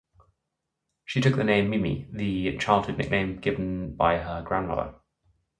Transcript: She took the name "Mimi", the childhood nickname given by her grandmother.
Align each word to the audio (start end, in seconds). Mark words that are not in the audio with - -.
She 1.05 1.21
took 1.21 1.35
the 1.35 1.43
name 1.43 1.69
"Mimi", 1.69 2.07
the 2.11 2.57
childhood 2.57 2.97
nickname 2.97 3.37
given 3.39 3.95
by 3.95 4.17
her 4.17 4.41
grandmother. 4.41 4.95